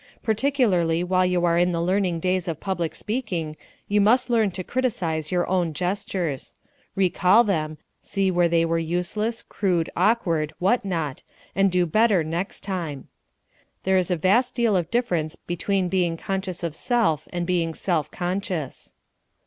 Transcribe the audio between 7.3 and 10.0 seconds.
them see where they were useless, crude,